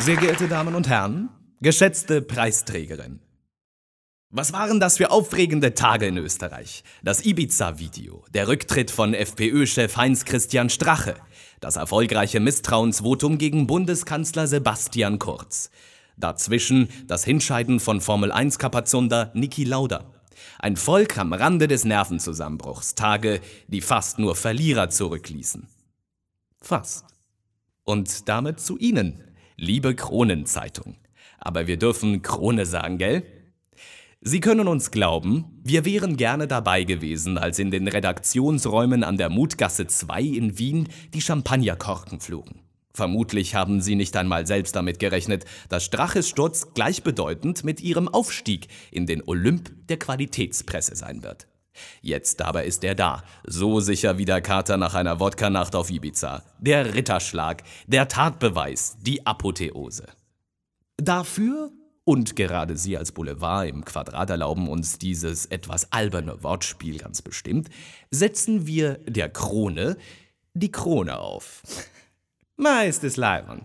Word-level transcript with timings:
Sehr 0.00 0.16
geehrte 0.16 0.48
Damen 0.48 0.74
und 0.74 0.88
Herren, 0.88 1.28
geschätzte 1.60 2.22
Preisträgerin. 2.22 3.20
Was 4.30 4.54
waren 4.54 4.80
das 4.80 4.96
für 4.96 5.10
aufregende 5.10 5.74
Tage 5.74 6.06
in 6.06 6.16
Österreich? 6.16 6.84
Das 7.02 7.22
Ibiza-Video, 7.22 8.24
der 8.32 8.48
Rücktritt 8.48 8.90
von 8.90 9.12
FPÖ-Chef 9.12 9.94
Heinz-Christian 9.98 10.70
Strache, 10.70 11.16
das 11.60 11.76
erfolgreiche 11.76 12.40
Misstrauensvotum 12.40 13.36
gegen 13.36 13.66
Bundeskanzler 13.66 14.46
Sebastian 14.46 15.18
Kurz. 15.18 15.70
Dazwischen 16.16 16.88
das 17.06 17.22
Hinscheiden 17.24 17.78
von 17.78 18.00
Formel-1-Kapazunder 18.00 19.32
Niki 19.34 19.64
Lauda. 19.64 20.06
Ein 20.58 20.78
Volk 20.78 21.18
am 21.18 21.34
Rande 21.34 21.68
des 21.68 21.84
Nervenzusammenbruchs, 21.84 22.94
Tage, 22.94 23.42
die 23.68 23.82
fast 23.82 24.18
nur 24.18 24.34
Verlierer 24.34 24.88
zurückließen. 24.88 25.68
Fast. 26.62 27.04
Und 27.84 28.30
damit 28.30 28.60
zu 28.60 28.78
Ihnen, 28.78 29.24
liebe 29.60 29.94
Kronenzeitung. 29.94 30.96
Aber 31.38 31.66
wir 31.66 31.76
dürfen 31.76 32.22
Krone 32.22 32.66
sagen, 32.66 32.98
gell? 32.98 33.22
Sie 34.22 34.40
können 34.40 34.68
uns 34.68 34.90
glauben, 34.90 35.60
wir 35.62 35.84
wären 35.84 36.16
gerne 36.16 36.46
dabei 36.46 36.84
gewesen, 36.84 37.38
als 37.38 37.58
in 37.58 37.70
den 37.70 37.88
Redaktionsräumen 37.88 39.04
an 39.04 39.16
der 39.16 39.30
Mutgasse 39.30 39.86
2 39.86 40.22
in 40.22 40.58
Wien 40.58 40.88
die 41.14 41.22
Champagnerkorken 41.22 42.20
flogen. 42.20 42.60
Vermutlich 42.92 43.54
haben 43.54 43.80
Sie 43.80 43.94
nicht 43.94 44.16
einmal 44.16 44.46
selbst 44.46 44.76
damit 44.76 44.98
gerechnet, 44.98 45.44
dass 45.68 45.84
Straches 45.84 46.28
Sturz 46.28 46.74
gleichbedeutend 46.74 47.64
mit 47.64 47.80
Ihrem 47.80 48.08
Aufstieg 48.08 48.68
in 48.90 49.06
den 49.06 49.22
Olymp 49.26 49.70
der 49.88 49.98
Qualitätspresse 49.98 50.96
sein 50.96 51.22
wird. 51.22 51.46
Jetzt 52.02 52.42
aber 52.42 52.64
ist 52.64 52.84
er 52.84 52.94
da, 52.94 53.22
so 53.44 53.80
sicher 53.80 54.18
wie 54.18 54.24
der 54.24 54.40
Kater 54.40 54.76
nach 54.76 54.94
einer 54.94 55.20
Wodka-Nacht 55.20 55.74
auf 55.74 55.90
Ibiza. 55.90 56.42
Der 56.58 56.94
Ritterschlag, 56.94 57.62
der 57.86 58.08
Tatbeweis, 58.08 58.96
die 59.00 59.26
Apotheose. 59.26 60.06
Dafür, 60.96 61.70
und 62.04 62.36
gerade 62.36 62.76
Sie 62.76 62.96
als 62.96 63.12
Boulevard 63.12 63.68
im 63.68 63.84
Quadrat 63.84 64.30
erlauben 64.30 64.68
uns 64.68 64.98
dieses 64.98 65.46
etwas 65.46 65.92
alberne 65.92 66.42
Wortspiel 66.42 66.98
ganz 66.98 67.22
bestimmt, 67.22 67.68
setzen 68.10 68.66
wir 68.66 68.94
der 69.06 69.28
Krone 69.28 69.96
die 70.54 70.72
Krone 70.72 71.18
auf. 71.18 71.62
Meist 72.56 73.04
ist 73.04 73.16
leibend. 73.16 73.64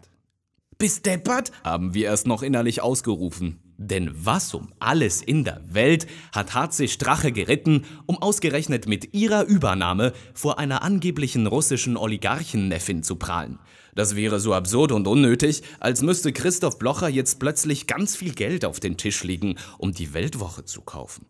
Bis 0.78 1.02
deppert, 1.02 1.52
haben 1.64 1.94
wir 1.94 2.06
erst 2.06 2.28
noch 2.28 2.44
innerlich 2.44 2.81
ausgerufen. 2.81 3.65
Denn 3.78 4.12
was 4.14 4.54
um 4.54 4.70
alles 4.80 5.22
in 5.22 5.44
der 5.44 5.62
Welt 5.68 6.08
hat 6.31 6.54
HC 6.54 6.88
Strache 6.88 7.31
geritten, 7.31 7.84
um 8.06 8.18
ausgerechnet 8.22 8.88
mit 8.88 9.14
ihrer 9.14 9.44
Übernahme 9.44 10.14
vor 10.34 10.59
einer 10.59 10.81
angeblichen 10.81 11.45
russischen 11.48 11.98
Oligarchenneffin 11.98 13.03
zu 13.03 13.18
prahlen? 13.18 13.59
Das 13.94 14.16
wäre 14.16 14.40
so 14.40 14.53
absurd 14.53 14.92
und 14.92 15.08
unnötig, 15.08 15.64
als 15.80 16.02
müsste 16.02 16.34
Christoph 16.34 16.80
Blocher 16.80 17.09
jetzt 17.09 17.40
plötzlich 17.40 17.88
ganz 17.88 18.16
viel 18.16 18.34
Geld 18.34 18.66
auf 18.66 18.80
den 18.80 18.98
Tisch 18.98 19.23
legen, 19.23 19.56
um 19.78 19.94
die 19.94 20.14
Weltwoche 20.14 20.66
zu 20.66 20.81
kaufen. 20.81 21.26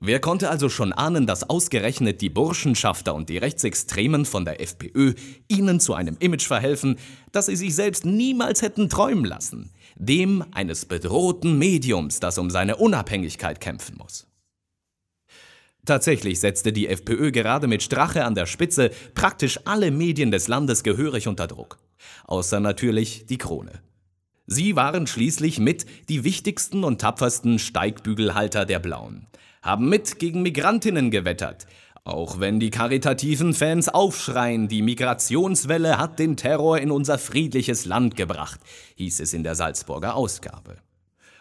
Wer 0.00 0.20
konnte 0.20 0.50
also 0.50 0.68
schon 0.68 0.92
ahnen, 0.92 1.26
dass 1.26 1.48
ausgerechnet 1.48 2.20
die 2.20 2.30
Burschenschafter 2.30 3.14
und 3.14 3.28
die 3.28 3.38
Rechtsextremen 3.38 4.24
von 4.24 4.44
der 4.44 4.60
FPÖ 4.60 5.14
ihnen 5.48 5.80
zu 5.80 5.94
einem 5.94 6.16
Image 6.18 6.46
verhelfen, 6.46 6.98
das 7.32 7.46
sie 7.46 7.56
sich 7.56 7.74
selbst 7.74 8.04
niemals 8.04 8.62
hätten 8.62 8.88
träumen 8.88 9.24
lassen? 9.24 9.70
dem 9.96 10.44
eines 10.52 10.86
bedrohten 10.86 11.58
Mediums, 11.58 12.20
das 12.20 12.38
um 12.38 12.50
seine 12.50 12.76
Unabhängigkeit 12.76 13.60
kämpfen 13.60 13.96
muss. 13.98 14.26
Tatsächlich 15.84 16.40
setzte 16.40 16.72
die 16.72 16.88
FPÖ 16.88 17.30
gerade 17.30 17.66
mit 17.66 17.82
Strache 17.82 18.24
an 18.24 18.34
der 18.34 18.46
Spitze 18.46 18.90
praktisch 19.14 19.60
alle 19.66 19.90
Medien 19.90 20.30
des 20.30 20.48
Landes 20.48 20.82
gehörig 20.82 21.28
unter 21.28 21.46
Druck. 21.46 21.78
Außer 22.24 22.58
natürlich 22.58 23.26
die 23.26 23.38
Krone. 23.38 23.82
Sie 24.46 24.76
waren 24.76 25.06
schließlich 25.06 25.58
mit 25.58 25.86
die 26.08 26.24
wichtigsten 26.24 26.84
und 26.84 27.00
tapfersten 27.00 27.58
Steigbügelhalter 27.58 28.64
der 28.64 28.78
Blauen, 28.78 29.26
haben 29.64 29.88
mit 29.88 30.18
gegen 30.18 30.42
Migrantinnen 30.42 31.10
gewettert, 31.10 31.66
auch 32.04 32.38
wenn 32.38 32.60
die 32.60 32.70
karitativen 32.70 33.54
Fans 33.54 33.88
aufschreien, 33.88 34.68
die 34.68 34.82
Migrationswelle 34.82 35.96
hat 35.96 36.18
den 36.18 36.36
Terror 36.36 36.78
in 36.78 36.90
unser 36.90 37.16
friedliches 37.16 37.86
Land 37.86 38.14
gebracht, 38.14 38.60
hieß 38.96 39.20
es 39.20 39.32
in 39.32 39.42
der 39.42 39.54
Salzburger 39.54 40.14
Ausgabe. 40.14 40.76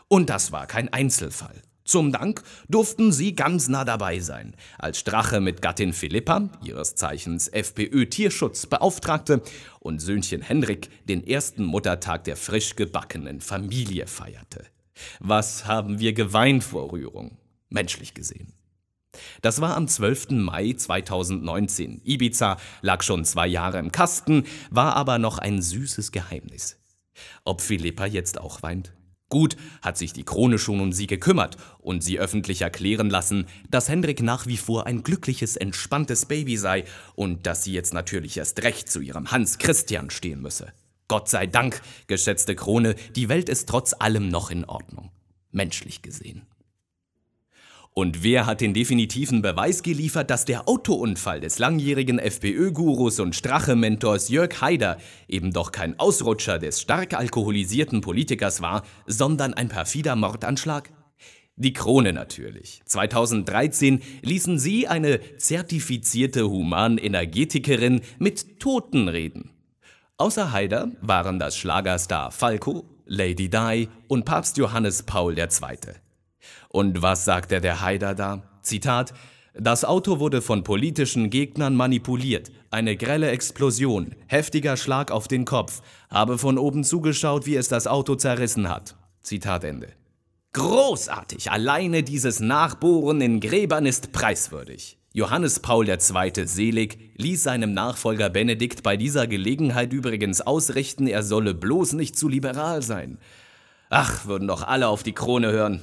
Und 0.08 0.30
das 0.30 0.54
war 0.54 0.66
kein 0.66 0.92
Einzelfall. 0.92 1.62
Zum 1.84 2.14
Dank 2.14 2.44
durften 2.70 3.12
sie 3.12 3.36
ganz 3.36 3.68
nah 3.68 3.84
dabei 3.84 4.20
sein, 4.20 4.56
als 4.80 5.00
Strache 5.00 5.42
mit 5.42 5.62
Gattin 5.62 5.92
Philippa, 5.92 6.50
ihres 6.64 6.96
Zeichens 6.96 7.50
FPÖ-Tierschutzbeauftragte, 7.50 9.42
und 9.82 10.00
Söhnchen 10.00 10.42
Henrik 10.42 10.90
den 11.10 11.28
ersten 11.28 11.66
Muttertag 11.66 12.24
der 12.24 12.38
frisch 12.38 12.78
gebackenen 12.78 13.42
Familie 13.42 14.08
feierte. 14.08 14.64
Was 15.20 15.66
haben 15.66 16.00
wir 16.00 16.14
geweint 16.14 16.64
vor 16.64 16.94
Rührung, 16.94 17.38
menschlich 17.74 18.14
gesehen. 18.14 18.54
Das 19.42 19.62
war 19.62 19.76
am 19.76 19.88
12. 19.88 20.32
Mai 20.32 20.74
2019. 20.74 22.02
Ibiza 22.04 22.58
lag 22.82 23.04
schon 23.04 23.26
zwei 23.26 23.48
Jahre 23.48 23.80
im 23.80 23.92
Kasten, 23.92 24.46
war 24.72 24.96
aber 24.96 25.20
noch 25.20 25.38
ein 25.38 25.62
süßes 25.62 26.12
Geheimnis. 26.12 26.80
Ob 27.44 27.62
Philippa 27.62 28.06
jetzt 28.06 28.40
auch 28.40 28.64
weint? 28.64 28.94
Gut, 29.30 29.58
hat 29.82 29.98
sich 29.98 30.14
die 30.14 30.26
Krone 30.26 30.60
schon 30.60 30.80
um 30.80 30.94
sie 30.94 31.08
gekümmert 31.08 31.58
und 31.80 32.04
sie 32.04 32.20
öffentlich 32.20 32.62
erklären 32.62 33.10
lassen, 33.10 33.48
dass 33.70 33.90
Hendrik 33.90 34.22
nach 34.22 34.46
wie 34.46 34.58
vor 34.58 34.86
ein 34.86 35.02
glückliches, 35.02 35.56
entspanntes 35.56 36.28
Baby 36.28 36.56
sei 36.56 36.84
und 37.16 37.48
dass 37.48 37.64
sie 37.64 37.74
jetzt 37.74 37.96
natürlich 37.96 38.38
erst 38.38 38.62
recht 38.62 38.92
zu 38.92 39.00
ihrem 39.00 39.32
Hans 39.32 39.58
Christian 39.58 40.12
stehen 40.12 40.42
müsse. 40.42 40.72
Gott 41.08 41.30
sei 41.30 41.48
Dank, 41.48 41.82
geschätzte 42.06 42.56
Krone, 42.56 42.96
die 43.16 43.28
Welt 43.28 43.50
ist 43.50 43.68
trotz 43.68 43.94
allem 43.98 44.30
noch 44.30 44.52
in 44.52 44.66
Ordnung. 44.66 45.12
Menschlich 45.52 46.04
gesehen. 46.04 46.44
Und 47.96 48.24
wer 48.24 48.48
hat 48.48 48.62
den 48.62 48.74
definitiven 48.74 49.44
Beweis 49.44 49.84
geliefert, 49.84 50.32
dass 50.32 50.46
der 50.46 50.68
Autounfall 50.68 51.40
des 51.40 51.60
langjährigen 51.60 52.18
FPÖ-Gurus 52.18 53.20
und 53.20 53.36
Strache-Mentors 53.36 54.30
Jörg 54.30 54.62
Haider 54.62 54.98
eben 55.28 55.52
doch 55.52 55.72
kein 55.72 56.00
Ausrutscher 56.00 56.58
des 56.58 56.82
stark 56.82 57.14
alkoholisierten 57.14 58.02
Politikers 58.02 58.62
war, 58.62 58.84
sondern 59.06 59.54
ein 59.54 59.70
perfider 59.70 60.16
Mordanschlag? 60.16 60.92
Die 61.56 61.74
Krone 61.74 62.14
natürlich. 62.14 62.82
2013 62.86 64.02
ließen 64.24 64.58
sie 64.58 64.88
eine 64.88 65.20
zertifizierte 65.38 66.50
Humanenergetikerin 66.50 68.02
mit 68.18 68.60
Toten 68.60 69.08
reden. 69.08 69.52
Außer 70.18 70.52
Haider 70.52 70.92
waren 71.02 71.38
das 71.38 71.56
Schlagerstar 71.58 72.32
Falco, 72.32 72.86
Lady 73.06 73.50
Di 73.50 73.88
und 74.08 74.26
Papst 74.26 74.58
Johannes 74.58 75.04
Paul 75.04 75.38
II. 75.38 75.48
Und 76.70 77.02
was 77.02 77.26
sagte 77.26 77.62
der 77.62 77.82
Haider 77.82 78.16
da? 78.16 78.44
Zitat: 78.62 79.14
Das 79.54 79.86
Auto 79.86 80.20
wurde 80.20 80.42
von 80.42 80.64
politischen 80.64 81.30
Gegnern 81.30 81.76
manipuliert. 81.76 82.52
Eine 82.72 82.98
grelle 82.98 83.30
Explosion, 83.30 84.16
heftiger 84.28 84.78
Schlag 84.78 85.12
auf 85.12 85.28
den 85.28 85.46
Kopf. 85.46 85.82
Habe 86.10 86.38
von 86.38 86.58
oben 86.58 86.84
zugeschaut, 86.84 87.46
wie 87.46 87.56
es 87.56 87.68
das 87.68 87.88
Auto 87.88 88.16
zerrissen 88.16 88.70
hat. 88.70 88.96
Zitat 89.22 89.64
Ende. 89.64 89.90
Großartig! 90.54 91.52
Alleine 91.52 92.04
dieses 92.04 92.40
Nachbohren 92.40 93.22
in 93.22 93.40
Gräbern 93.40 93.86
ist 93.86 94.12
preiswürdig. 94.12 94.98
Johannes 95.16 95.60
Paul 95.60 95.88
II. 95.88 96.48
selig 96.48 97.12
ließ 97.18 97.44
seinem 97.44 97.74
Nachfolger 97.74 98.32
Benedikt 98.32 98.82
bei 98.82 98.98
dieser 98.98 99.28
Gelegenheit 99.28 99.94
übrigens 99.94 100.42
ausrichten, 100.42 101.06
er 101.06 101.22
solle 101.22 101.54
bloß 101.54 101.94
nicht 101.94 102.18
zu 102.18 102.28
liberal 102.28 102.82
sein. 102.82 103.20
Ach, 103.92 104.26
würden 104.26 104.48
doch 104.48 104.64
alle 104.64 104.88
auf 104.88 105.04
die 105.04 105.14
Krone 105.14 105.52
hören. 105.52 105.82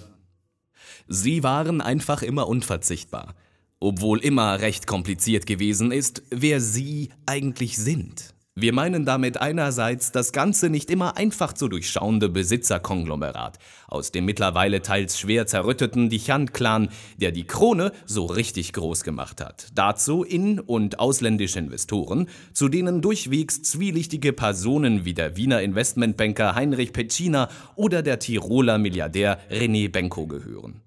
Sie 1.13 1.43
waren 1.43 1.81
einfach 1.81 2.23
immer 2.23 2.47
unverzichtbar, 2.47 3.35
obwohl 3.81 4.21
immer 4.21 4.61
recht 4.61 4.87
kompliziert 4.87 5.45
gewesen 5.45 5.91
ist, 5.91 6.23
wer 6.31 6.61
Sie 6.61 7.11
eigentlich 7.27 7.77
sind. 7.79 8.33
Wir 8.55 8.73
meinen 8.73 9.05
damit 9.05 9.41
einerseits 9.41 10.13
das 10.13 10.31
Ganze 10.31 10.71
nicht 10.71 10.89
immer 10.89 11.17
einfach 11.17 11.53
zu 11.53 11.67
durchschauende 11.67 12.29
Besitzerkonglomerat 12.29 13.59
aus 13.89 14.13
dem 14.13 14.25
mittlerweile 14.25 14.83
teils 14.83 15.19
schwer 15.19 15.49
zerrütteten 15.49 16.11
Dichand-Clan, 16.11 16.91
der 17.17 17.33
die 17.33 17.45
Krone 17.45 17.91
so 18.07 18.27
richtig 18.27 18.73
groß 18.73 19.03
gemacht 19.03 19.41
hat. 19.41 19.67
Dazu 19.75 20.23
in- 20.23 20.61
und 20.61 21.01
ausländische 21.01 21.59
Investoren, 21.59 22.29
zu 22.53 22.69
denen 22.69 23.03
durchwegs 23.03 23.63
zwielichtige 23.63 24.33
Personen 24.33 25.05
wie 25.05 25.15
der 25.15 25.37
Wiener 25.37 25.61
Investmentbanker 25.61 26.55
Heinrich 26.55 26.93
Petschina 26.93 27.49
oder 27.75 28.03
der 28.03 28.21
Tiroler 28.21 28.79
Milliardär 28.79 29.41
René 29.51 29.91
Benko 29.91 30.29
gehören. 30.29 30.83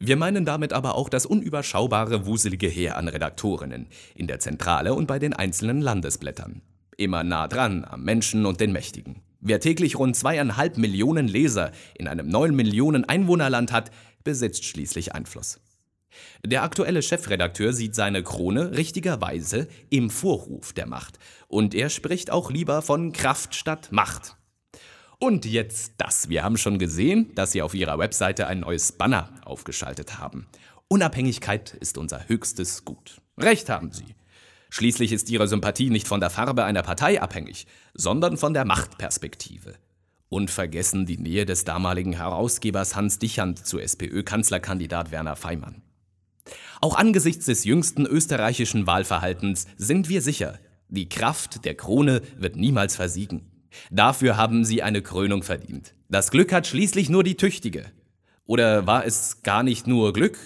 Wir 0.00 0.16
meinen 0.16 0.44
damit 0.44 0.72
aber 0.72 0.94
auch 0.94 1.08
das 1.08 1.26
unüberschaubare, 1.26 2.24
wuselige 2.24 2.68
Heer 2.68 2.96
an 2.96 3.08
Redaktorinnen 3.08 3.88
in 4.14 4.28
der 4.28 4.38
Zentrale 4.38 4.94
und 4.94 5.06
bei 5.06 5.18
den 5.18 5.32
einzelnen 5.32 5.80
Landesblättern. 5.80 6.62
Immer 6.96 7.24
nah 7.24 7.48
dran 7.48 7.84
am 7.84 8.04
Menschen 8.04 8.46
und 8.46 8.60
den 8.60 8.70
Mächtigen. 8.70 9.22
Wer 9.40 9.58
täglich 9.58 9.98
rund 9.98 10.14
zweieinhalb 10.14 10.78
Millionen 10.78 11.26
Leser 11.26 11.72
in 11.96 12.06
einem 12.06 12.28
neun 12.28 12.54
Millionen 12.54 13.04
Einwohnerland 13.04 13.72
hat, 13.72 13.90
besitzt 14.22 14.64
schließlich 14.64 15.14
Einfluss. 15.14 15.60
Der 16.44 16.62
aktuelle 16.62 17.02
Chefredakteur 17.02 17.72
sieht 17.72 17.94
seine 17.96 18.22
Krone 18.22 18.76
richtigerweise 18.76 19.66
im 19.90 20.10
Vorruf 20.10 20.72
der 20.72 20.86
Macht. 20.86 21.18
Und 21.48 21.74
er 21.74 21.90
spricht 21.90 22.30
auch 22.30 22.50
lieber 22.50 22.82
von 22.82 23.12
Kraft 23.12 23.54
statt 23.54 23.88
Macht. 23.90 24.36
Und 25.20 25.44
jetzt 25.44 25.94
das. 25.98 26.28
Wir 26.28 26.44
haben 26.44 26.56
schon 26.56 26.78
gesehen, 26.78 27.32
dass 27.34 27.50
Sie 27.50 27.62
auf 27.62 27.74
Ihrer 27.74 27.98
Webseite 27.98 28.46
ein 28.46 28.60
neues 28.60 28.92
Banner 28.92 29.30
aufgeschaltet 29.48 30.18
haben. 30.18 30.46
Unabhängigkeit 30.88 31.74
ist 31.74 31.98
unser 31.98 32.28
höchstes 32.28 32.84
Gut. 32.84 33.20
Recht 33.36 33.68
haben 33.68 33.92
Sie. 33.92 34.14
Schließlich 34.70 35.12
ist 35.12 35.30
Ihre 35.30 35.48
Sympathie 35.48 35.90
nicht 35.90 36.08
von 36.08 36.20
der 36.20 36.30
Farbe 36.30 36.64
einer 36.64 36.82
Partei 36.82 37.20
abhängig, 37.20 37.66
sondern 37.94 38.36
von 38.36 38.54
der 38.54 38.64
Machtperspektive. 38.64 39.74
Und 40.28 40.50
vergessen 40.50 41.06
die 41.06 41.16
Nähe 41.16 41.46
des 41.46 41.64
damaligen 41.64 42.12
Herausgebers 42.12 42.94
Hans 42.96 43.18
Dichand 43.18 43.66
zu 43.66 43.78
SPÖ-Kanzlerkandidat 43.78 45.10
Werner 45.10 45.36
Feimann. 45.36 45.82
Auch 46.80 46.96
angesichts 46.96 47.46
des 47.46 47.64
jüngsten 47.64 48.06
österreichischen 48.06 48.86
Wahlverhaltens 48.86 49.66
sind 49.76 50.08
wir 50.08 50.22
sicher, 50.22 50.58
die 50.88 51.08
Kraft 51.08 51.64
der 51.64 51.74
Krone 51.74 52.22
wird 52.36 52.56
niemals 52.56 52.96
versiegen. 52.96 53.50
Dafür 53.90 54.36
haben 54.36 54.64
sie 54.64 54.82
eine 54.82 55.02
Krönung 55.02 55.42
verdient. 55.42 55.94
Das 56.08 56.30
Glück 56.30 56.52
hat 56.52 56.66
schließlich 56.66 57.10
nur 57.10 57.24
die 57.24 57.36
Tüchtige. 57.36 57.86
Oder 58.48 58.86
war 58.86 59.04
es 59.04 59.42
gar 59.42 59.62
nicht 59.62 59.86
nur 59.86 60.14
Glück? 60.14 60.38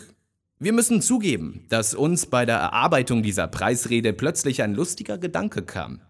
Wir 0.58 0.72
müssen 0.72 1.00
zugeben, 1.00 1.66
dass 1.68 1.94
uns 1.94 2.26
bei 2.26 2.44
der 2.44 2.56
Erarbeitung 2.56 3.22
dieser 3.22 3.46
Preisrede 3.46 4.12
plötzlich 4.12 4.60
ein 4.60 4.74
lustiger 4.74 5.18
Gedanke 5.18 5.62
kam. 5.62 6.00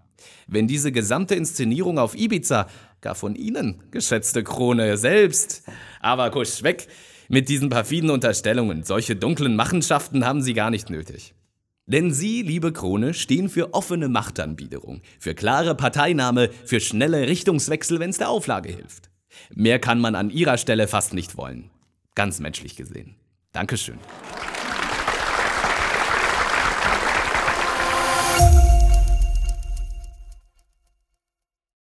Wenn 0.46 0.66
diese 0.66 0.90
gesamte 0.90 1.34
Inszenierung 1.34 1.98
auf 1.98 2.14
Ibiza 2.14 2.66
gar 3.02 3.14
von 3.14 3.34
Ihnen, 3.34 3.82
geschätzte 3.90 4.42
Krone, 4.42 4.96
selbst. 4.96 5.64
Aber 6.00 6.30
kusch, 6.30 6.62
weg 6.62 6.88
mit 7.28 7.50
diesen 7.50 7.68
perfiden 7.68 8.08
Unterstellungen. 8.08 8.84
Solche 8.84 9.14
dunklen 9.14 9.54
Machenschaften 9.54 10.24
haben 10.24 10.40
Sie 10.40 10.54
gar 10.54 10.70
nicht 10.70 10.88
nötig. 10.88 11.34
Denn 11.84 12.10
Sie, 12.10 12.40
liebe 12.40 12.72
Krone, 12.72 13.12
stehen 13.12 13.50
für 13.50 13.74
offene 13.74 14.08
Machtanbiederung, 14.08 15.02
für 15.18 15.34
klare 15.34 15.74
Parteinahme, 15.74 16.48
für 16.64 16.80
schnelle 16.80 17.28
Richtungswechsel, 17.28 18.00
wenn 18.00 18.10
es 18.10 18.18
der 18.18 18.30
Auflage 18.30 18.72
hilft. 18.72 19.10
Mehr 19.54 19.78
kann 19.78 20.00
man 20.00 20.14
an 20.14 20.30
Ihrer 20.30 20.56
Stelle 20.56 20.88
fast 20.88 21.12
nicht 21.12 21.36
wollen. 21.36 21.68
Ganz 22.14 22.41
menschlich 22.41 22.76
gesehen. 22.76 23.14
Dankeschön. 23.53 23.99